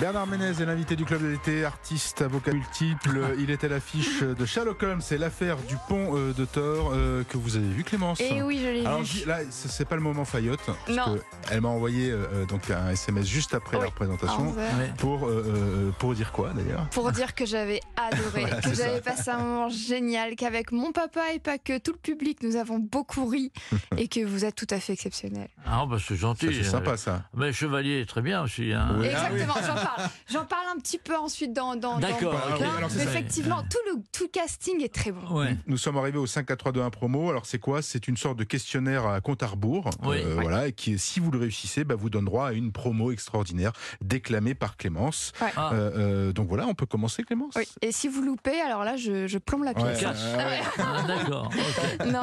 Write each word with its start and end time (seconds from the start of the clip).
Bernard 0.00 0.26
Ménez 0.26 0.46
est 0.60 0.64
l'invité 0.64 0.96
du 0.96 1.04
club 1.04 1.22
de 1.22 1.28
l'été, 1.28 1.64
artiste, 1.64 2.22
avocat 2.22 2.52
multiple. 2.52 3.20
Il 3.38 3.50
est 3.50 3.62
à 3.64 3.68
l'affiche 3.68 4.22
de 4.22 4.44
Sherlock 4.46 4.82
Holmes, 4.82 5.00
c'est 5.00 5.18
l'affaire 5.18 5.56
du 5.68 5.76
pont 5.88 6.16
euh, 6.16 6.32
de 6.32 6.44
Thor 6.44 6.92
euh, 6.94 7.24
que 7.24 7.36
vous 7.36 7.56
avez 7.56 7.66
vu 7.68 7.84
Clémence. 7.84 8.20
Et 8.20 8.28
Eh 8.32 8.42
oui, 8.42 8.60
je 8.62 8.68
l'ai 8.68 8.86
Alors 8.86 9.00
vu. 9.00 9.06
j- 9.06 9.24
là, 9.24 9.38
c'est 9.50 9.84
pas 9.86 9.96
le 9.96 10.02
moment 10.02 10.24
parce 10.24 10.42
Non. 10.88 11.16
que 11.16 11.20
Elle 11.50 11.60
m'a 11.60 11.68
envoyé 11.68 12.10
euh, 12.10 12.44
donc 12.46 12.70
un 12.70 12.90
SMS 12.90 13.26
juste 13.26 13.54
après 13.54 13.76
la 13.76 13.84
Oui. 13.84 13.88
représentation. 13.88 14.48
11 14.50 14.58
heures. 14.58 14.94
Pour, 14.98 15.26
euh, 15.26 15.92
pour 15.98 16.14
dire 16.14 16.32
quoi 16.32 16.50
d'ailleurs? 16.54 16.88
Pour 16.90 17.10
dire 17.12 17.34
que 17.34 17.44
j'avais 17.46 17.80
adoré, 17.96 18.42
Voilà, 18.42 18.60
que 18.60 18.74
j'avais 18.74 19.00
passé 19.00 19.30
un 19.30 19.38
moment 19.38 19.68
génial, 19.68 20.36
qu'avec 20.36 20.72
mon 20.72 20.92
papa 20.92 21.32
et 21.34 21.38
pas 21.38 21.58
que 21.58 21.78
tout 21.78 21.92
le 21.92 21.98
public, 21.98 22.38
nous 22.42 22.56
avons 22.56 22.78
beaucoup 22.78 23.26
ri 23.26 23.52
et 23.96 24.08
que 24.08 24.24
vous 24.24 24.44
êtes 24.44 24.54
tout 24.54 24.66
à 24.70 24.78
fait 24.80 24.92
exceptionnel. 24.92 25.48
Ah, 25.66 25.84
bah 25.88 25.96
c'est 26.06 26.16
gentil. 26.16 26.48
C'est 26.52 26.62
sympa 26.64 26.96
ça. 26.96 27.22
Mais 27.34 27.52
Chevalier 27.52 28.00
est 28.00 28.06
très 28.08 28.22
bien 28.22 28.42
aussi. 28.42 28.72
Hein. 28.72 28.96
Oui. 28.98 29.06
Exactement, 29.06 29.54
j'en 29.66 29.76
parle. 29.84 30.08
J'en 30.30 30.44
parle 30.44 30.66
un 30.74 30.78
petit 30.80 30.98
peu 30.98 31.16
ensuite 31.16 31.52
dans. 31.52 31.76
dans 31.76 31.98
D'accord, 31.98 32.32
dans- 32.32 32.54
ok. 32.56 32.60
dans- 32.62 32.76
Alors, 32.76 32.90
c'est 32.90 32.98
mais 32.98 33.04
ça. 33.04 33.10
effectivement, 33.10 33.62
tout 33.62 33.78
le, 33.94 34.02
tout 34.12 34.24
le 34.24 34.28
casting 34.28 34.82
est 34.82 34.92
très 34.94 35.12
bon. 35.12 35.38
Ouais. 35.40 35.56
Nous 35.66 35.76
sommes 35.76 35.96
arrivés 35.96 36.18
au 36.18 36.26
5 36.26 36.50
à 36.50 36.56
3 36.56 36.72
2 36.72 36.80
1 36.82 36.90
promo. 36.90 37.30
Alors 37.30 37.46
c'est 37.46 37.58
quoi? 37.58 37.82
C'est 37.82 38.08
une 38.08 38.16
sorte 38.16 38.36
de 38.38 38.44
questionnaire 38.44 39.06
à 39.06 39.20
compte 39.20 39.42
à 39.42 39.46
rebours. 39.46 39.90
Oui. 40.02 40.16
Euh, 40.18 40.36
Ouais. 40.36 40.42
Voilà, 40.42 40.68
et 40.68 40.72
qui, 40.72 40.98
si 40.98 41.20
vous 41.20 41.30
le 41.30 41.38
réussissez, 41.38 41.84
bah, 41.84 41.94
vous 41.94 42.08
donne 42.10 42.24
droit 42.24 42.48
à 42.48 42.52
une 42.52 42.72
promo 42.72 43.12
extraordinaire 43.12 43.72
déclamée 44.00 44.54
par 44.54 44.76
Clémence. 44.76 45.32
Ouais. 45.40 45.52
Ah, 45.56 45.70
Euh, 45.72 45.90
euh, 46.28 46.32
donc 46.32 46.48
voilà, 46.48 46.66
on 46.66 46.74
peut 46.74 46.86
commencer 46.86 47.22
Clémence? 47.22 47.54
Oui. 47.56 47.64
Et 47.82 47.92
si 47.92 48.08
vous 48.08 48.22
loupez, 48.22 48.60
alors 48.60 48.84
là, 48.84 48.96
je, 48.96 49.26
je 49.26 49.38
plombe 49.38 49.64
la 49.64 49.74
pièce. 49.74 50.02
Ouais. 50.02 50.60
ah, 50.78 51.02
D'accord. 51.06 51.50
Non, 52.06 52.20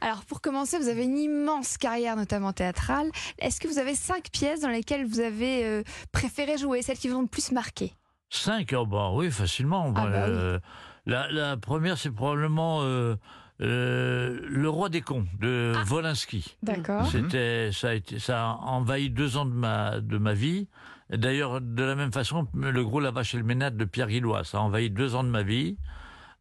alors 0.00 0.24
pour 0.24 0.40
commencer, 0.40 0.78
vous 0.78 0.88
avez 0.88 1.04
une 1.04 1.18
immense 1.18 1.76
carrière, 1.78 2.16
notamment 2.16 2.52
théâtrale. 2.52 3.10
Est-ce 3.38 3.60
que 3.60 3.68
vous 3.68 3.78
avez 3.78 3.94
cinq 3.94 4.30
pièces 4.30 4.60
dans 4.60 4.68
lesquelles 4.68 5.06
vous 5.06 5.20
avez 5.20 5.64
euh, 5.64 5.82
préféré 6.12 6.58
jouer, 6.58 6.82
celles 6.94 6.98
qui 7.00 7.08
vous 7.08 7.16
ont 7.16 7.22
le 7.22 7.26
plus 7.28 7.52
marqué 7.52 7.92
Cinq, 8.30 8.74
oh, 8.76 8.86
bah 8.86 9.10
oui, 9.12 9.30
facilement. 9.30 9.92
Ah, 9.96 10.06
bah 10.06 10.10
Euh, 10.26 10.58
la, 11.06 11.30
la 11.30 11.56
première, 11.56 11.98
c'est 11.98 12.10
probablement 12.10 12.80
euh, 12.82 13.16
euh, 13.60 14.38
Le 14.48 14.68
Roi 14.68 14.88
des 14.88 15.00
cons 15.02 15.26
de 15.40 15.72
Ah. 15.76 15.82
Volinsky. 15.84 16.56
D'accord. 16.62 17.06
C'était, 17.06 17.70
ça 17.72 17.90
a 17.90 17.94
été, 17.94 18.18
ça 18.18 18.42
a 18.42 18.46
envahi 18.62 19.10
deux 19.10 19.36
ans 19.36 19.44
de 19.44 19.52
ma, 19.54 20.00
de 20.00 20.18
ma 20.18 20.32
vie. 20.34 20.68
D'ailleurs, 21.10 21.60
de 21.60 21.82
la 21.82 21.94
même 21.94 22.12
façon, 22.12 22.48
le 22.54 22.82
gros 22.84 23.00
La 23.00 23.10
Vache 23.10 23.34
et 23.34 23.38
le 23.38 23.44
Ménade 23.44 23.76
de 23.76 23.84
Pierre 23.84 24.08
Guillois, 24.08 24.44
ça 24.44 24.58
a 24.58 24.60
envahi 24.62 24.88
deux 24.90 25.14
ans 25.14 25.24
de 25.24 25.28
ma 25.28 25.42
vie. 25.42 25.76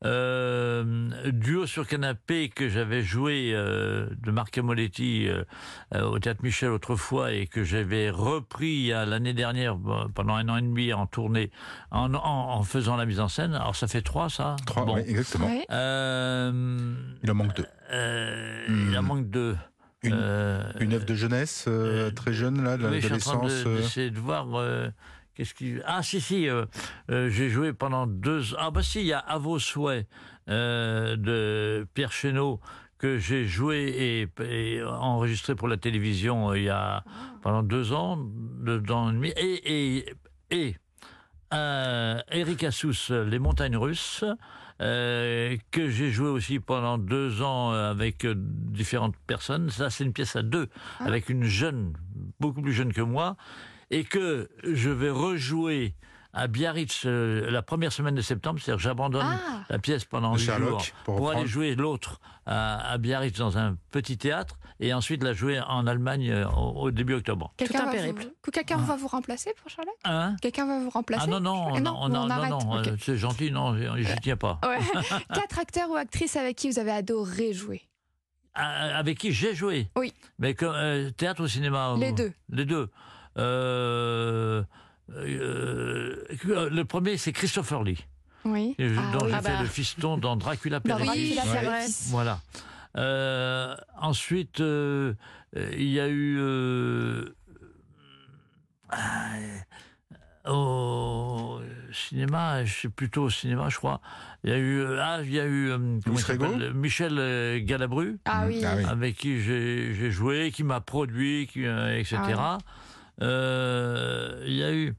Euh, 0.03 1.09
duo 1.31 1.65
sur 1.67 1.87
canapé 1.87 2.49
que 2.49 2.67
j'avais 2.69 3.03
joué 3.03 3.51
euh, 3.53 4.07
de 4.23 4.31
Marc 4.31 4.57
Moletti 4.57 5.27
euh, 5.29 5.43
au 6.01 6.17
Théâtre 6.19 6.41
Michel 6.43 6.71
autrefois 6.71 7.31
et 7.33 7.45
que 7.47 7.63
j'avais 7.63 8.09
repris 8.09 8.87
l'année 8.89 9.33
dernière 9.33 9.77
pendant 10.15 10.35
un 10.35 10.49
an 10.49 10.57
et 10.57 10.61
demi 10.61 10.91
en 10.93 11.05
tournée 11.05 11.51
en, 11.91 12.13
en, 12.15 12.19
en 12.23 12.63
faisant 12.63 12.95
la 12.97 13.05
mise 13.05 13.19
en 13.19 13.27
scène. 13.27 13.53
Alors 13.53 13.75
ça 13.75 13.87
fait 13.87 14.01
trois, 14.01 14.29
ça. 14.29 14.55
Trois, 14.65 14.85
Bon. 14.85 14.95
oui, 14.95 15.01
exactement. 15.07 15.45
Ouais. 15.47 15.65
Euh, 15.71 16.93
Il 17.23 17.29
en 17.31 17.35
manque 17.35 17.55
deux. 17.55 17.65
euh, 17.93 18.65
Hmm. 18.67 18.87
Il 18.91 18.97
en 18.97 19.03
manque 19.03 19.29
deux. 19.29 19.55
Une- 20.03 20.13
Euh, 20.15 20.63
Une 20.79 20.93
œuvre 20.93 21.05
de 21.05 21.13
jeunesse 21.13 21.65
euh, 21.67 22.07
euh, 22.07 22.11
très 22.11 22.33
jeune 22.33 22.63
là, 22.63 22.75
de 22.75 22.87
oui, 22.87 23.01
je 23.01 23.05
suis 23.05 23.13
en 23.13 23.17
train 23.19 23.33
l'adolescence. 23.35 23.63
de- 23.65 23.77
d'essayer 23.77 24.09
de, 24.09 24.17
voir. 24.19 24.47
Qu'est-ce 25.35 25.53
qui. 25.53 25.75
Ah, 25.85 26.03
si, 26.03 26.19
si. 26.21 26.47
euh, 26.49 26.65
euh, 27.09 27.29
J'ai 27.29 27.49
joué 27.49 27.73
pendant 27.73 28.05
deux. 28.07 28.41
Ah, 28.57 28.69
bah, 28.71 28.83
si, 28.83 28.99
il 29.01 29.05
y 29.07 29.13
a 29.13 29.19
À 29.19 29.37
vos 29.37 29.59
souhaits 29.59 30.07
euh, 30.49 31.15
de 31.15 31.87
Pierre 31.93 32.11
Chéneau 32.11 32.59
que 32.97 33.17
j'ai 33.17 33.45
joué 33.45 34.27
et, 34.39 34.43
et 34.43 34.83
enregistré 34.83 35.55
pour 35.55 35.67
la 35.67 35.77
télévision 35.77 36.53
il 36.53 36.63
y 36.63 36.69
a 36.69 37.03
pendant 37.41 37.63
deux 37.63 37.93
ans, 37.93 38.17
deux 38.19 38.79
ans 38.91 39.09
et 39.09 39.13
demi. 39.13 39.29
Et. 39.37 39.97
et, 39.99 40.15
et 40.51 40.75
Eric 42.31 42.63
Assous, 42.63 43.11
Les 43.27 43.39
Montagnes 43.39 43.75
Russes, 43.77 44.23
que 44.79 45.89
j'ai 45.89 46.09
joué 46.11 46.29
aussi 46.29 46.59
pendant 46.59 46.97
deux 46.97 47.41
ans 47.41 47.71
avec 47.71 48.25
différentes 48.25 49.15
personnes. 49.27 49.69
Ça, 49.69 49.89
c'est 49.89 50.03
une 50.05 50.13
pièce 50.13 50.35
à 50.35 50.43
deux, 50.43 50.69
Ah. 50.99 51.05
avec 51.05 51.29
une 51.29 51.43
jeune, 51.43 51.93
beaucoup 52.39 52.61
plus 52.61 52.73
jeune 52.73 52.93
que 52.93 53.01
moi, 53.01 53.35
et 53.91 54.03
que 54.03 54.49
je 54.63 54.89
vais 54.89 55.09
rejouer 55.11 55.93
à 56.33 56.47
Biarritz 56.47 57.03
euh, 57.05 57.51
la 57.51 57.61
première 57.61 57.91
semaine 57.91 58.15
de 58.15 58.21
septembre. 58.21 58.57
C'est-à-dire 58.61 58.77
que 58.77 58.83
j'abandonne 58.83 59.25
Ah, 59.25 59.63
la 59.69 59.79
pièce 59.79 60.05
pendant 60.05 60.33
huit 60.35 60.39
jours 60.45 60.81
pour 61.03 61.17
pour 61.17 61.31
aller 61.31 61.45
jouer 61.45 61.75
l'autre 61.75 62.21
à, 62.45 62.89
à 62.91 62.97
Biarritz 62.97 63.37
dans 63.37 63.57
un 63.57 63.75
petit 63.91 64.17
théâtre, 64.17 64.57
et 64.79 64.93
ensuite 64.93 65.23
la 65.23 65.33
jouer 65.33 65.59
en 65.59 65.85
Allemagne 65.87 66.31
euh, 66.31 66.47
au, 66.49 66.83
au 66.83 66.91
début 66.91 67.15
octobre. 67.15 67.53
quelqu'un 67.57 67.81
un 67.81 67.85
va, 67.87 67.91
périple. 67.91 68.23
vous... 68.23 68.29
que 68.41 68.49
quelqu'un 68.51 68.77
va 68.77 68.95
vous 68.95 69.07
remplacer 69.07 69.53
pour 69.61 69.69
Charlotte? 69.69 69.93
Hein? 70.05 70.37
Quelqu'un 70.41 70.65
va 70.65 70.79
vous 70.79 70.89
remplacer? 70.89 71.25
Ah 71.27 71.29
non, 71.29 71.41
non, 71.41 71.75
Eh 71.75 71.81
non, 71.81 71.95
on 71.99 72.07
non, 72.09 72.23
non, 72.25 72.29
arrête. 72.31 72.49
non, 72.49 72.79
Ok. 72.79 72.87
euh, 72.87 72.95
c'est 73.01 73.17
gentil, 73.17 73.51
non, 73.51 73.75
je 73.75 74.01
je 74.01 74.15
tiens 74.21 74.37
pas. 74.37 74.57
Ouais. 74.63 74.79
Quatre 75.33 75.59
acteurs 75.59 75.89
ou 75.89 75.95
actrices 75.95 76.37
avec 76.37 76.55
qui 76.55 76.69
vous 76.71 76.79
avez 76.79 76.91
adoré 76.91 77.51
jouer? 77.53 77.81
Ah, 78.53 78.97
avec 78.97 79.17
qui 79.19 79.31
j'ai 79.33 79.53
joué? 79.53 79.89
Oui. 79.97 80.13
Mais 80.39 80.53
comme, 80.55 80.73
euh, 80.75 81.09
théâtre 81.11 81.43
ou 81.43 81.47
cinéma? 81.47 81.95
Les 81.97 82.11
deux. 82.13 82.31
Les 82.49 82.65
deux. 82.65 82.89
Euh, 83.37 84.63
euh, 85.17 86.15
le 86.69 86.83
premier, 86.83 87.17
c'est 87.17 87.31
Christopher 87.33 87.83
Lee, 87.83 88.05
Oui. 88.45 88.75
Ah 88.79 88.83
dont 89.13 89.25
oui. 89.25 89.29
j'ai 89.31 89.35
Ah 89.35 89.41
fait 89.41 89.49
bah. 89.53 89.61
le 89.61 89.67
fiston 89.67 90.17
dans 90.17 90.35
Dracula 90.35 90.77
Ouais. 90.77 90.81
Perdis. 90.81 91.39
Voilà. 92.09 92.39
Euh, 92.97 93.75
ensuite, 93.99 94.59
euh, 94.59 95.13
euh, 95.55 95.69
il 95.77 95.87
y 95.89 95.99
a 95.99 96.07
eu. 96.09 96.37
euh, 96.39 97.25
ah, 98.89 99.35
au 100.45 101.59
cinéma, 101.93 102.65
sais 102.65 102.89
plutôt 102.89 103.23
au 103.23 103.29
cinéma, 103.29 103.69
je 103.69 103.77
crois. 103.77 104.01
Il 104.43 104.49
y 104.49 104.53
a 104.53 104.57
eu. 104.57 104.79
euh, 104.81 104.99
Ah, 105.01 105.19
il 105.23 105.31
y 105.31 105.39
a 105.39 105.45
eu. 105.45 105.69
euh, 105.69 105.77
comment 106.03 106.17
il 106.17 106.73
Michel 106.73 107.17
euh, 107.17 107.59
Galabru 107.63 108.17
Ah 108.25 108.45
oui. 108.47 108.61
Ah 108.65 108.73
oui. 108.77 108.83
avec 108.85 109.15
qui 109.17 109.39
j'ai 109.41 110.11
joué, 110.11 110.51
qui 110.51 110.63
m'a 110.63 110.81
produit, 110.81 111.47
qui, 111.47 111.65
euh, 111.65 111.97
etc. 111.97 112.17
Ah 112.17 112.57
Euh, 112.57 112.57
Il 113.19 114.53
y 114.53 114.63
a 114.63 114.71
eu. 114.73 114.95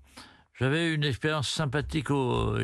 J'avais 0.58 0.94
une 0.94 1.02
expérience 1.02 1.48
sympathique 1.48 2.10
au, 2.10 2.56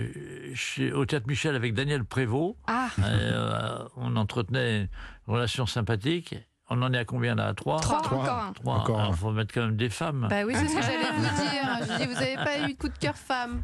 chez- 0.55 0.93
au 0.93 1.05
Théâtre 1.05 1.27
Michel 1.27 1.57
avec 1.57 1.75
Daniel 1.75 2.05
Prévost. 2.05 2.57
Ah, 2.67 2.89
Euh, 3.03 3.79
on 3.97 4.15
entretenait 4.17 4.83
une 4.83 4.89
relation 5.35 5.67
sympathique. 5.67 6.37
On 6.71 6.83
en 6.83 6.93
est 6.93 6.99
à 6.99 7.05
combien 7.07 7.35
là? 7.35 7.47
À 7.49 7.55
trois? 7.55 7.81
Trois, 7.81 8.03
Trois. 8.03 8.19
encore. 8.23 8.53
Trois. 8.55 8.75
Encore 8.77 9.01
Alors, 9.01 9.15
faut 9.17 9.31
mettre 9.33 9.55
quand 9.55 9.63
même 9.63 9.77
des 9.77 9.89
femmes. 9.89 10.27
Bah 10.29 10.43
oui, 10.47 10.55
c'est 10.55 10.69
ce 10.69 10.77
que 10.77 10.83
j'allais 10.83 11.11
vous 11.17 11.23
dire. 11.23 11.63
Je 11.81 11.97
dis, 11.97 12.07
vous 12.07 12.21
n'avez 12.21 12.35
pas 12.37 12.59
eu 12.69 12.75
de 12.75 12.79
coup 12.79 12.89
de 12.89 12.99
cœur 12.99 13.17
femme 13.17 13.63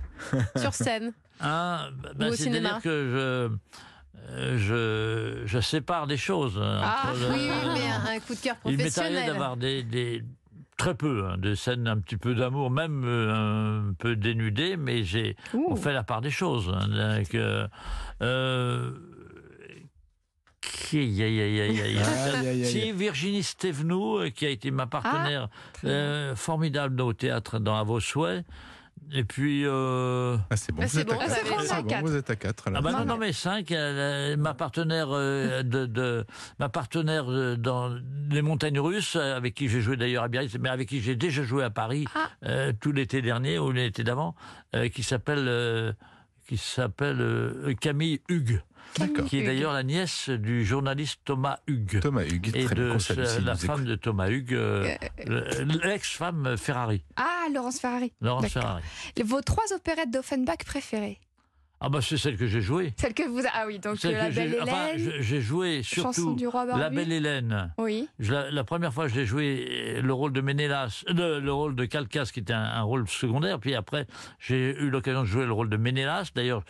sur 0.57 0.73
scène. 0.75 1.13
Hein, 1.41 1.91
bah, 2.03 2.11
bah, 2.17 2.27
Ou 2.27 2.31
au 2.31 2.35
C'est-à-dire 2.35 2.55
cinéma. 2.61 2.81
que 2.81 2.89
je, 2.91 4.31
euh, 4.33 4.59
je, 4.59 5.43
je 5.47 5.61
sépare 5.61 6.07
des 6.07 6.17
choses. 6.17 6.59
hein, 6.61 6.81
Ah, 6.83 7.11
entre 7.11 7.21
le- 7.21 7.33
Oui, 7.35 7.51
mais 7.75 7.89
un, 7.91 8.17
un 8.17 8.21
coup 8.21 8.35
de 8.35 8.41
cœur 8.41 8.57
Il 8.65 8.79
m'est 8.79 8.83
arrivé 8.83 8.91
professionnel. 8.91 9.27
d'avoir 9.27 9.57
des, 9.59 9.83
des- 9.83 10.25
très 10.77 10.95
peu, 10.95 11.27
hein, 11.27 11.37
des 11.39 11.57
scènes 11.57 11.87
un 11.87 11.99
petit 11.99 12.17
peu 12.17 12.35
d'amour, 12.35 12.71
même 12.71 13.05
euh, 13.05 13.89
un 13.91 13.95
peu 13.95 14.17
dénudées, 14.17 14.77
mais 14.77 15.05
j'ai 15.05 15.37
on 15.55 15.77
fait 15.77 15.93
la 15.93 16.03
part 16.03 16.21
des 16.21 16.31
choses. 16.31 16.71
hein, 16.75 16.89
donc, 17.19 17.35
euh, 17.35 17.69
euh, 18.23 18.91
qui- 20.61 20.99
aïe, 20.99 21.23
aïe, 21.23 21.41
aïe, 21.41 21.61
aïe, 21.61 21.81
aïe. 21.81 21.99
Aïe, 21.99 22.47
aïe, 22.47 22.47
aïe. 22.49 22.65
Si 22.67 22.93
Virginie 22.93 23.43
Stevenou, 23.43 24.19
euh, 24.19 24.31
qui 24.31 24.47
a 24.47 24.51
été 24.51 24.71
ma 24.71 24.87
partenaire 24.87 25.49
très 25.75 25.89
bien. 25.89 25.97
euh, 25.97 26.37
formidable 26.37 27.01
au 27.01 27.13
théâtre 27.13 27.59
dans 27.59 27.77
À 27.77 27.83
vos 27.85 28.01
souhaits, 28.01 28.45
et 29.13 29.25
puis 29.25 29.63
euh, 29.65 30.37
Ah, 30.51 30.57
c'est 30.57 30.73
bon, 30.73 30.83
Ah, 30.83 30.87
vous 30.87 30.93
c'est 30.93 31.01
êtes 31.01 31.07
bon, 31.09 31.15
à 31.15 31.27
vous 32.01 32.07
bon, 32.09 32.15
êtes 32.17 32.31
à 32.31 32.37
4. 32.37 32.65
ah 32.75 32.81
bah 32.81 32.93
Non, 32.93 33.05
non, 33.05 33.17
mais- 33.17 33.27
mais 33.27 33.33
cinq, 33.33 33.71
elle, 33.71 33.79
euh, 33.79 34.37
ma 34.37 34.55
partenaire 34.55 35.09
euh, 35.11 35.63
de, 35.63 35.87
de- 35.87 36.25
ma 36.59 36.69
partenaire 36.69 37.25
dans 37.59 37.95
les 38.31 38.43
montagnes 38.43 38.81
russes, 38.81 39.17
avec 39.17 39.55
qui 39.55 39.69
j'ai 39.69 39.81
joué 39.81 39.97
d'ailleurs 39.97 40.25
à 40.25 40.29
Biarritz, 40.29 40.57
mais 40.59 40.69
avec 40.69 40.89
qui 40.89 41.01
j'ai 41.01 41.17
déjà 41.17 41.43
joué 41.43 41.65
à 41.65 41.71
Paris 41.71 42.07
Ah. 42.15 42.29
euh, 42.45 42.73
tout 42.81 42.93
l'été 42.93 43.23
dernier 43.23 43.59
ou 43.59 43.71
l'été 43.73 44.05
d'avant, 44.05 44.35
euh, 44.75 44.89
qui 44.89 45.03
s'appelle 45.03 45.45
euh, 45.49 45.93
qui 46.47 46.57
s'appelle 46.57 47.21
euh, 47.21 47.75
Camille 47.81 48.21
Hugues, 48.29 48.61
qui 49.27 49.39
est 49.39 49.45
d'ailleurs 49.47 49.73
la 49.73 49.83
nièce 49.83 50.29
du 50.31 50.65
journaliste 50.65 51.21
Thomas 51.25 51.59
Hugues. 51.67 52.01
Thomas 52.01 52.25
Hugues, 52.25 52.51
Et 52.55 52.65
très 52.65 52.75
bien, 52.75 52.95
de 52.95 53.19
euh, 53.19 53.41
la 53.41 53.57
femme 53.57 53.77
écoute. 53.81 53.85
de 53.89 53.95
Thomas 53.97 54.29
Hugues, 54.29 54.55
euh, 54.55 54.95
le- 55.27 55.65
l'ex-femme 55.83 56.57
Ferrari, 56.57 57.03
Ah, 57.17 57.47
Laurence 57.53 57.81
Ferrari. 57.81 58.13
Laurence. 58.21 58.49
Ferrari. 58.53 58.83
Vos 59.25 59.41
trois 59.41 59.65
opérettes 59.75 60.11
d'Offenbach 60.11 60.59
préférées 60.67 61.19
Ah 61.81 61.89
bah 61.91 61.99
c'est 62.01 62.17
celle 62.17 62.37
que 62.39 62.47
j'ai 62.47 62.63
jouée. 62.63 62.95
Celle 62.97 63.13
que 63.13 63.29
vous. 63.29 63.43
Ah 63.53 63.65
oui, 63.67 63.79
donc 63.79 64.03
euh, 64.05 64.13
La 64.13 64.31
Belle 64.31 64.51
j'ai- 64.53 64.61
enfin, 64.63 64.87
Hélène, 64.95 65.13
j'ai 65.21 65.41
joué 65.43 65.83
Chanson 65.83 66.13
surtout 66.13 66.35
du 66.37 66.47
roi 66.47 66.65
La. 66.65 66.89
Belle 66.89 67.13
Hélène. 67.13 67.73
Oui. 67.77 68.09
Je 68.19 68.33
la, 68.33 68.51
la 68.51 68.65
première 68.65 68.93
fois, 68.95 69.07
je 69.09 69.15
l'ai 69.17 69.27
joué 69.27 69.67
euh, 69.99 70.01
le 70.03 70.13
rôle 70.15 70.33
de 70.33 70.41
Ménélas, 70.41 71.05
euh, 71.11 71.41
le 71.41 71.53
rôle 71.53 71.77
de 71.77 71.85
Calcas, 71.85 72.31
qui 72.33 72.41
était 72.41 72.55
un, 72.55 72.63
un 72.63 72.83
rôle 72.83 73.07
secondaire. 73.09 73.59
Puis 73.59 73.75
après, 73.75 74.07
j'ai 74.39 74.75
eu 74.81 74.89
l'occasion 74.89 75.23
de 75.23 75.27
jouer 75.27 75.45
le 75.45 75.53
rôle 75.53 75.69
de 75.69 75.77
Ménélas. 75.77 76.31
D'ailleurs, 76.35 76.63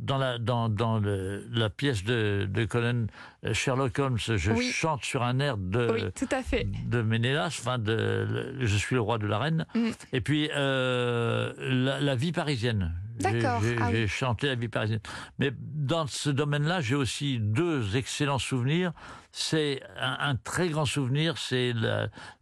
dans 0.00 0.18
la, 0.18 0.38
dans, 0.38 0.68
dans 0.68 0.98
le- 0.98 1.46
la 1.52 1.70
pièce 1.70 2.02
de, 2.02 2.48
de 2.50 2.64
Colin 2.64 3.06
Sherlock 3.52 3.96
Holmes, 3.98 4.18
je 4.18 4.50
Oui. 4.52 4.70
chante 4.72 5.04
sur 5.04 5.22
un 5.22 5.38
air 5.38 5.56
de, 5.56 5.88
Oui, 5.92 6.02
tout 6.16 6.28
à 6.34 6.42
fait. 6.42 6.66
de 6.86 7.00
Ménélas, 7.00 7.46
enfin 7.60 7.78
de 7.78 7.92
le- 7.92 8.66
Je 8.66 8.76
suis 8.76 8.96
le 8.96 9.00
roi 9.00 9.18
de 9.18 9.26
la 9.26 9.38
reine. 9.38 9.66
Mm. 9.76 9.88
Et 10.12 10.20
puis 10.20 10.50
euh, 10.56 11.52
la, 11.58 12.00
la 12.00 12.14
vie 12.16 12.32
parisienne. 12.32 12.92
J'ai- 13.20 13.32
D'accord, 13.32 13.60
J'ai 13.62 13.76
ah 13.80 13.86
oui. 13.86 13.92
j'ai 13.92 14.06
chanté 14.06 14.46
la 14.48 14.54
vie 14.54 14.68
parisienne. 14.68 15.00
Mais 15.38 15.52
dans 15.58 16.06
ce 16.06 16.30
domaine-là, 16.30 16.80
j'ai 16.80 16.94
aussi 16.94 17.38
deux 17.40 17.96
excellents 17.96 18.38
souvenirs. 18.38 18.92
C'est 19.32 19.80
un, 20.00 20.16
un 20.20 20.36
très 20.36 20.68
grand 20.68 20.84
souvenir, 20.86 21.36
c'est 21.38 21.72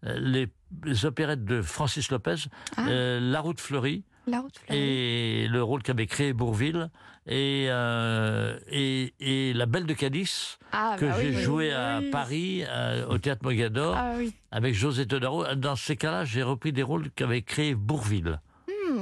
les, 0.03 0.49
les 0.85 1.05
opérettes 1.07 1.45
de 1.45 1.63
Francis 1.63 2.11
Lopez, 2.11 2.35
Ah. 2.77 2.87
euh, 2.89 3.21
La 3.21 3.41
route 3.41 3.61
fleurie 3.61 4.05
La 4.27 4.41
route 4.41 4.57
fleurie. 4.59 4.81
et 4.81 5.49
le 5.49 5.63
rôle 5.63 5.83
qu'avait 5.83 6.07
créé 6.07 6.33
Bourville 6.33 6.91
et, 7.27 7.67
euh, 7.69 8.59
et, 8.69 9.15
et 9.21 9.53
La 9.53 9.67
Belle 9.67 9.87
de 9.87 9.95
Cadiz 9.95 10.59
Ah, 10.73 10.97
que 10.99 11.07
bah 11.07 11.15
j'ai 11.21 11.31
oui, 11.31 11.37
oui, 11.37 11.43
joué 11.43 11.69
oui, 11.69 11.73
à. 11.75 12.01
Paris 12.13 12.63
euh, 12.69 13.07
au 13.09 13.19
théâtre 13.19 13.43
Mogador 13.45 13.95
Ah 13.97 14.13
oui. 14.17 14.33
avec 14.53 14.75
José 14.75 15.07
Todaro. 15.07 15.55
Dans 15.57 15.77
ces 15.77 15.97
cas-là, 15.97 16.25
j'ai 16.25 16.43
repris 16.43 16.73
des 16.73 16.83
rôles 16.85 17.11
qu'avait 17.11 17.43
créé 17.43 17.75
Bourville. 17.75 18.41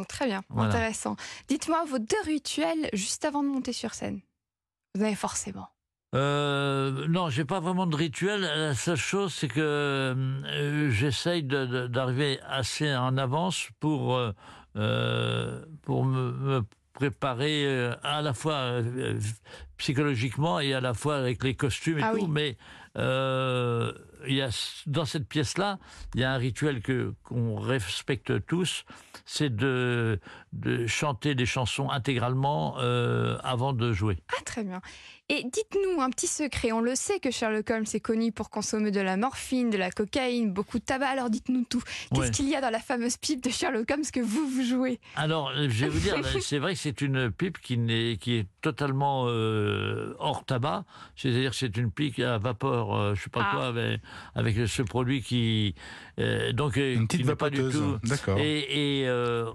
Très 0.05 0.27
bien, 0.27 0.43
Voilà. 0.49 0.69
intéressant. 0.71 1.17
Dites-moi 1.49 1.85
vos 1.87 1.99
deux 1.99 2.21
rituels 2.25 2.89
juste 2.93 3.25
avant 3.25 3.43
de 3.43 3.49
monter 3.49 3.73
sur 3.73 3.95
scène. 3.95 4.21
Vous 4.95 5.03
avez 5.03 5.15
forcément. 5.15 5.69
Euh, 6.15 7.09
non, 7.09 7.29
j'ai 7.29 7.45
pas 7.45 7.59
vraiment 7.59 7.87
de 7.89 7.97
rituel. 7.97 8.43
La 8.43 8.75
seule 8.75 8.97
chose, 8.97 9.35
c'est 9.35 9.49
que 9.49 9.61
euh, 9.61 10.91
j'essaye 10.91 11.43
d'arriver 11.43 12.39
assez 12.49 12.95
en 12.95 13.17
avance 13.17 13.69
pour 13.81 14.15
euh, 14.15 14.33
euh, 14.77 15.65
pour 15.83 16.05
me, 16.05 16.31
me 16.33 16.63
préparer 16.93 17.67
à 18.05 18.23
la 18.23 18.33
fois 18.33 18.81
psychologiquement 19.77 20.61
et 20.61 20.73
à 20.75 20.81
la 20.81 20.95
fois 20.95 21.17
avec 21.17 21.43
les 21.43 21.57
costumes 21.57 21.99
et 21.99 22.03
Ah 22.05 22.13
tout. 22.13 22.27
oui. 22.27 22.29
Mais 22.29 22.57
il 24.27 24.35
y 24.35 24.43
a 24.43 24.51
dans 24.87 25.05
cette 25.05 25.29
pièce-là, 25.29 25.79
il 26.15 26.21
y 26.21 26.25
a 26.25 26.33
un 26.33 26.37
rituel 26.37 26.81
que 26.83 27.15
qu'on 27.23 27.57
respecte 27.57 28.47
tous, 28.47 28.85
c'est 29.25 29.55
de 29.55 30.21
de 30.53 30.87
chanter 30.87 31.35
des 31.35 31.47
chansons 31.47 31.91
intégralement 31.91 32.77
euh, 32.79 33.39
avant 33.43 33.73
de 33.73 33.93
jouer. 33.93 34.19
Ah, 34.37 34.43
très 34.45 34.65
bien. 34.65 34.81
Et 35.31 35.43
dites-nous 35.43 36.03
un 36.03 36.11
petit 36.11 36.27
secret. 36.27 36.71
On 36.73 36.83
le 36.83 36.95
sait 36.95 37.19
que 37.19 37.31
Sherlock 37.31 37.71
Holmes 37.71 37.87
est 37.95 38.01
connu 38.01 38.31
pour 38.31 38.51
consommer 38.51 38.91
de 38.91 39.01
la 39.01 39.17
morphine, 39.17 39.71
de 39.71 39.79
la 39.79 39.91
cocaïne, 39.91 40.53
beaucoup 40.53 40.79
de 40.79 40.85
tabac. 40.85 41.09
Alors 41.09 41.31
dites-nous 41.31 41.65
tout. 41.65 41.81
Qu'est-ce 42.11 42.21
Ouais. 42.21 42.31
qu'il 42.31 42.47
y 42.51 42.55
a 42.55 42.61
dans 42.61 42.69
la 42.69 42.79
fameuse 42.79 43.17
pipe 43.17 43.43
de 43.43 43.49
Sherlock 43.49 43.91
Holmes 43.91 44.05
que 44.13 44.21
vous, 44.21 44.47
vous 44.47 44.63
jouez? 44.63 45.01
Alors, 45.17 45.49
euh, 45.49 45.67
je 45.71 45.87
vais 45.87 45.89
vous 45.89 45.99
dire, 45.99 46.17
c'est 46.43 46.59
vrai 46.59 46.75
que 46.75 46.79
c'est 46.81 47.01
une 47.01 47.31
pipe 47.31 47.59
qui, 47.59 47.79
n'est, 47.79 48.19
qui 48.19 48.35
est 48.35 48.47
totalement 48.61 49.25
euh, 49.29 50.15
hors 50.19 50.45
tabac. 50.45 50.85
C'est-à-dire 51.17 51.53
que 51.53 51.57
c'est 51.57 51.75
une 51.79 51.91
pipe 51.91 52.19
à 52.19 52.37
vapeur, 52.37 52.95
euh, 52.95 53.15
je 53.15 53.23
sais 53.23 53.31
pas 53.31 53.47
Ah. 53.51 53.55
quoi, 53.55 53.67
avec, 53.69 54.01
avec 54.35 54.69
ce 54.69 54.83
produit 54.83 55.23
qui, 55.23 55.75
euh, 56.19 56.53
donc, 56.53 56.77
Une 56.77 57.09
qui 57.09 57.17
petite 57.17 57.27
n'est 57.29 57.35
pas 57.37 57.49
du 57.49 57.63
tout. 57.71 57.97
D'accord. 58.05 58.39
Et, 58.39 59.01
et, 59.01 59.09
euh, 59.09 59.51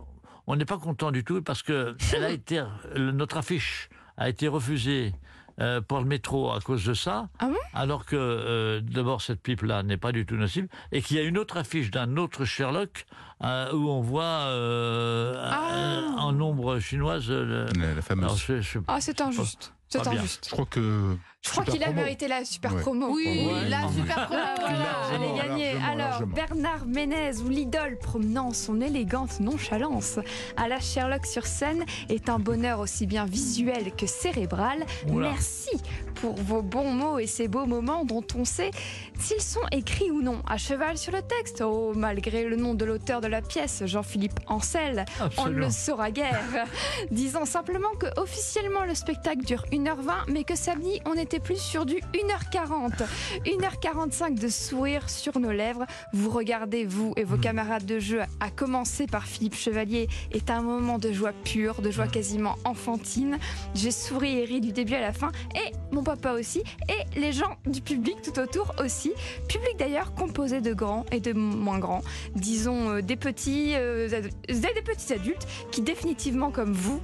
on 0.47 0.55
n'est 0.55 0.65
pas 0.65 0.79
content 0.79 1.11
du 1.11 1.23
tout 1.23 1.43
parce 1.43 1.61
que 1.61 1.95
elle 2.15 2.23
a 2.23 2.31
été, 2.31 2.63
notre 2.97 3.37
affiche 3.37 3.87
a 4.17 4.29
été 4.29 4.47
refusée. 4.47 5.13
Euh, 5.59 5.81
pour 5.81 5.99
le 5.99 6.05
métro 6.05 6.51
à 6.51 6.59
cause 6.61 6.85
de 6.85 6.93
ça, 6.93 7.29
Ah 7.39 7.47
bon 7.47 7.55
alors 7.73 8.05
que 8.05 8.15
euh, 8.15 8.81
d'abord 8.81 9.21
cette 9.21 9.41
pipe-là 9.41 9.83
n'est 9.83 9.97
pas 9.97 10.11
du 10.11 10.25
tout 10.25 10.35
nocive, 10.35 10.67
et 10.91 11.01
qu'il 11.01 11.17
y 11.17 11.19
a 11.19 11.23
une 11.23 11.37
autre 11.37 11.57
affiche 11.57 11.91
d'un 11.91 12.17
autre 12.17 12.45
Sherlock 12.45 13.05
euh, 13.43 13.71
où 13.73 13.89
on 13.89 14.01
voit 14.01 14.23
euh, 14.23 15.35
Ah. 15.51 15.69
euh, 15.73 16.07
en 16.17 16.31
nombre 16.33 16.79
chinoise. 16.79 17.25
euh, 17.29 17.67
le- 17.73 17.79
La, 17.81 17.93
la 17.95 18.01
fameuse. 18.01 18.25
alors, 18.25 18.37
je- 18.37 18.61
je- 18.61 18.79
Ah, 18.87 18.99
c'est 19.01 19.21
injuste. 19.21 19.73
C'est 19.87 20.07
injuste. 20.07 20.45
Je 20.47 20.51
crois 20.51 20.65
que. 20.65 21.15
Je 21.45 21.51
crois 21.51 21.63
qu'il 21.63 21.81
a 21.83 21.91
mérité 21.93 22.27
la 22.27 22.43
super 22.43 22.75
Ouais. 22.75 22.81
promo. 22.81 23.07
Oui, 23.13 23.47
Ouais. 23.47 23.69
la 23.69 23.87
super 23.87 24.25
promo. 24.27 24.41
Voilà, 24.59 24.85
elle 25.15 25.23
est 25.23 25.37
gagnée. 25.47 25.73
largement, 25.73 25.87
Alors, 25.91 25.97
largement. 26.09 26.33
Bernard 26.35 26.85
Ménez 26.85 27.37
ou 27.43 27.47
l'idole 27.47 27.97
promenant 27.97 28.51
son 28.51 28.81
élégante 28.81 29.39
nonchalance 29.39 30.19
à 30.57 30.67
la 30.67 30.81
Sherlock 30.81 31.25
sur 31.25 31.45
scène 31.45 31.85
est 32.09 32.27
un 32.29 32.39
bonheur 32.39 32.79
aussi 32.81 33.07
bien 33.07 33.23
visuel 33.25 33.93
que 33.95 34.05
cérébral. 34.05 34.85
Oula. 35.07 35.29
Merci 35.31 35.69
pour 36.21 36.35
vos 36.35 36.61
bons 36.61 36.91
mots 36.91 37.19
et 37.19 37.27
ces 37.27 37.47
beaux 37.47 37.65
moments 37.65 38.03
dont 38.05 38.23
on 38.35 38.45
sait 38.45 38.71
s'ils 39.19 39.41
sont 39.41 39.61
écrits 39.71 40.11
ou 40.11 40.21
non 40.21 40.41
à 40.47 40.57
cheval 40.57 40.97
sur 40.97 41.11
le 41.11 41.21
texte. 41.21 41.61
Oh, 41.65 41.93
malgré 41.95 42.45
le 42.45 42.55
nom 42.55 42.73
de 42.73 42.85
l'auteur 42.85 43.21
de 43.21 43.27
la 43.27 43.41
pièce, 43.41 43.83
Jean-Philippe 43.85 44.39
Ancel, 44.47 45.05
on 45.37 45.45
ne 45.47 45.53
le 45.55 45.69
saura 45.69 46.11
guère. 46.11 46.39
Disons 47.11 47.45
simplement 47.45 47.89
que 47.99 48.07
officiellement 48.19 48.83
le 48.85 48.95
spectacle 48.95 49.43
dure 49.45 49.65
1h20, 49.71 50.31
mais 50.31 50.43
que 50.43 50.55
samedi 50.55 51.01
on 51.05 51.13
était 51.13 51.39
plus 51.39 51.59
sur 51.61 51.85
du 51.85 51.95
1h40. 52.13 53.03
1h45 53.45 54.39
de 54.39 54.47
sourire 54.47 55.09
sur 55.09 55.39
nos 55.39 55.51
lèvres. 55.51 55.85
Vous 56.13 56.29
regardez, 56.29 56.85
vous 56.85 57.13
et 57.15 57.23
vos 57.23 57.35
Hmm. 57.37 57.41
camarades 57.41 57.85
de 57.85 57.99
jeu, 57.99 58.21
à 58.39 58.49
commencer 58.49 59.05
par 59.07 59.25
Philippe 59.25 59.55
Chevalier, 59.55 60.07
est 60.31 60.49
un 60.49 60.61
moment 60.61 60.97
de 60.97 61.11
joie 61.11 61.31
pure, 61.43 61.81
de 61.81 61.91
joie 61.91 62.05
Hmm. 62.05 62.11
quasiment 62.11 62.55
enfantine. 62.65 63.37
J'ai 63.75 63.91
souri 63.91 64.39
et 64.39 64.45
ri 64.45 64.61
du 64.61 64.71
début 64.71 64.95
à 64.95 65.01
la 65.01 65.13
fin, 65.13 65.31
et 65.55 65.71
mon 65.91 66.03
papa 66.03 66.33
aussi, 66.33 66.61
et 66.87 67.19
les 67.19 67.31
gens 67.31 67.57
du 67.65 67.81
public 67.81 68.17
tout 68.21 68.39
autour 68.39 68.73
aussi. 68.83 69.11
Public 69.47 69.77
d'ailleurs 69.77 70.13
composé 70.13 70.61
de 70.61 70.73
grands 70.73 71.05
et 71.11 71.19
de 71.19 71.33
moins 71.33 71.79
grands, 71.79 72.03
disons 72.35 72.89
euh, 72.89 73.01
des 73.01 73.15
petits, 73.15 73.73
euh, 73.75 74.07
des 74.47 74.81
petits 74.83 75.13
adultes 75.13 75.47
qui 75.71 75.81
définitivement 75.81 76.51
comme 76.51 76.73
vous, 76.73 77.01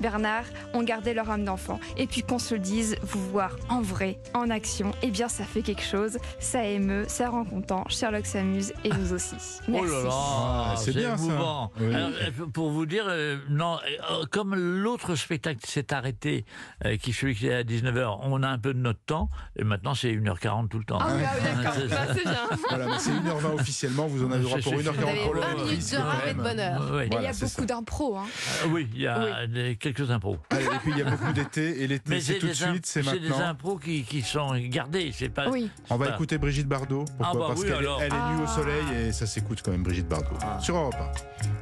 Bernard, 0.00 0.44
ont 0.72 0.82
gardé 0.82 1.14
leur 1.14 1.30
âme 1.30 1.44
d'enfant. 1.44 1.78
Et 1.96 2.06
puis 2.06 2.22
qu'on 2.22 2.38
se 2.38 2.54
le 2.54 2.60
dise, 2.60 2.96
vous 3.02 3.30
voir 3.30 3.56
en 3.68 3.80
vrai, 3.80 4.18
en 4.34 4.50
action, 4.50 4.92
eh 5.02 5.10
bien 5.10 5.28
ça 5.28 5.44
fait 5.44 5.62
quelque 5.62 5.82
chose, 5.84 6.18
ça 6.40 6.64
émeut, 6.64 7.04
ça 7.08 7.28
rend 7.30 7.44
content. 7.44 7.84
Sherlock 7.88 8.26
s'amuse 8.26 8.72
et 8.84 8.88
nous 8.90 9.12
aussi. 9.12 9.34
Merci. 9.34 9.60
Oh 9.68 9.84
là 9.84 10.02
là, 10.02 10.10
Ah, 10.12 10.74
c'est 10.76 10.92
c'est 10.92 10.98
bien, 10.98 11.16
ça. 11.16 11.70
Oui. 11.80 11.94
Alors, 11.94 12.10
euh, 12.10 12.46
pour 12.52 12.70
vous 12.70 12.86
dire, 12.86 13.04
euh, 13.08 13.36
non, 13.48 13.78
euh, 14.10 14.24
comme 14.30 14.54
l'autre 14.54 15.14
spectacle 15.14 15.60
s'est 15.66 15.92
arrêté, 15.92 16.44
euh, 16.84 16.96
qui 16.96 17.12
celui 17.12 17.34
qui 17.34 17.46
est 17.48 17.54
à 17.54 17.62
19h, 17.62 18.18
on 18.22 18.42
a 18.42 18.48
un 18.48 18.58
peu 18.58 18.74
de 18.74 18.78
notre 18.78 19.00
temps, 19.04 19.28
et 19.56 19.64
maintenant 19.64 19.94
c'est 19.94 20.12
1h40 20.12 20.68
tout 20.68 20.78
le 20.78 20.84
temps. 20.84 20.98
Ah 21.00 21.08
oui, 21.16 21.22
ah 21.24 21.34
oui, 21.36 21.62
d'accord, 21.62 21.74
C'est. 21.80 21.88
Bah, 21.88 22.06
c'est 22.14 22.22
bien. 22.22 22.34
Voilà, 22.68 22.86
mais 22.86 22.98
c'est 22.98 23.10
1h20 23.10 23.54
officiellement, 23.60 24.06
vous 24.06 24.24
en 24.24 24.32
avez 24.32 24.42
droit 24.42 24.58
pour 24.58 24.72
c'est- 24.72 24.78
1h40 24.82 24.94
Vous 24.96 25.08
avez 25.08 25.20
pour 25.24 25.34
le 25.34 25.40
20 25.40 25.54
minutes 25.64 25.90
de 25.92 26.28
de 26.34 26.42
bonheur. 26.42 26.90
Oui, 26.92 27.02
Et 27.04 27.08
il 27.16 27.22
y 27.22 27.26
a 27.26 27.32
beaucoup 27.32 27.64
d'impro. 27.66 28.16
Hein. 28.16 28.24
Euh, 28.64 28.68
oui, 28.70 28.88
il 28.94 29.00
y 29.02 29.06
a 29.06 29.46
des- 29.46 29.63
quelques 29.72 30.10
impros. 30.10 30.38
Allez, 30.50 30.64
et 30.64 30.68
puis 30.82 30.92
il 30.92 30.98
y 30.98 31.02
a 31.02 31.10
beaucoup 31.10 31.32
d'été, 31.32 31.82
et 31.82 31.86
l'été 31.86 32.20
c'est 32.20 32.38
tout 32.38 32.46
de 32.48 32.52
suite, 32.52 32.86
c'est 32.86 33.02
c'est 33.02 33.18
des 33.18 33.28
maintenant. 33.28 33.44
impros 33.46 33.78
qui, 33.78 34.02
qui 34.02 34.22
sont 34.22 34.54
gardés, 34.68 35.10
c'est 35.14 35.28
pas. 35.28 35.48
Oui. 35.48 35.70
On 35.90 35.96
va 35.96 36.10
écouter 36.10 36.38
Brigitte 36.38 36.66
Bardot. 36.68 37.04
Pourquoi? 37.18 37.26
Ah 37.28 37.32
bah 37.34 37.44
Parce 37.48 37.60
oui, 37.60 37.66
qu'elle 37.66 37.74
est, 37.76 37.78
alors. 37.78 38.02
elle 38.02 38.12
est 38.12 38.34
nue 38.36 38.42
au 38.42 38.46
Ah. 38.46 38.54
soleil 38.54 38.84
et 39.08 39.12
ça 39.12 39.26
s'écoute 39.26 39.60
quand 39.64 39.70
même 39.70 39.82
Brigitte 39.82 40.08
Bardot. 40.08 40.36
Ah. 40.42 40.58
Sur 40.60 40.76
Europe 40.76 40.94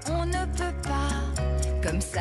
1. 0.08 0.12
On 0.12 0.26
ne 0.26 0.32
peut 0.56 0.76
pas, 0.82 1.88
comme 1.88 2.00
ça 2.00 2.20